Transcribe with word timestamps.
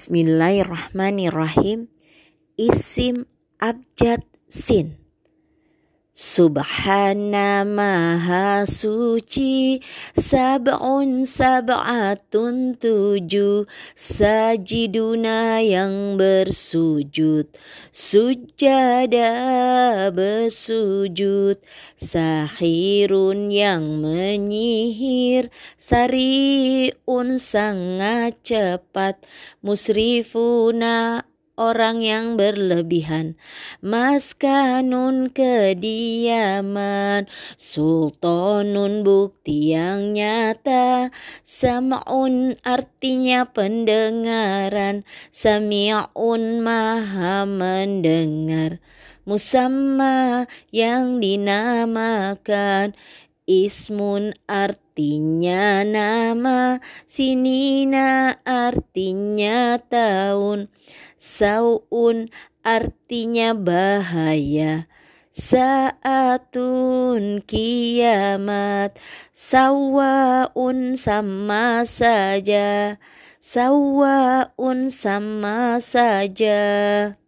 Bismillahirrahmanirrahim. 0.00 1.92
Isim 2.56 3.28
abjad 3.60 4.24
sin. 4.48 4.99
Subhana 6.20 7.64
maha 7.64 8.68
suci 8.68 9.80
Sab'un 10.12 11.24
sab'atun 11.24 12.76
tujuh 12.76 13.64
Sajiduna 13.96 15.64
yang 15.64 16.20
bersujud 16.20 17.48
Sujada 17.88 19.32
bersujud 20.12 21.56
Sahirun 21.96 23.48
yang 23.48 24.04
menyihir 24.04 25.48
Sariun 25.80 27.40
sangat 27.40 28.44
cepat 28.44 29.24
Musrifuna 29.64 31.24
orang 31.60 32.00
yang 32.00 32.40
berlebihan. 32.40 33.36
Maskanun 33.84 35.28
kediaman 35.28 37.28
Sultanun 37.60 39.04
bukti 39.04 39.76
yang 39.76 40.16
nyata. 40.16 41.12
Sam'un 41.44 42.56
artinya 42.64 43.44
pendengaran 43.52 45.04
Sami'un 45.28 46.64
maha 46.64 47.44
mendengar. 47.44 48.80
Musamma 49.28 50.48
yang 50.72 51.20
dinamakan 51.20 52.96
Ismun 53.50 54.30
artinya 54.46 55.82
nama, 55.82 56.78
sinina 57.02 58.38
artinya 58.46 59.74
tahun, 59.90 60.70
Sau'un 61.20 62.32
artinya 62.64 63.52
bahaya. 63.52 64.88
Saatun 65.36 66.64
kiamat. 67.44 68.96
Sawaun 69.36 70.96
sama 70.96 71.84
saja. 71.84 72.96
Sawaun 73.36 74.88
sama 74.88 75.76
saja 75.76 77.19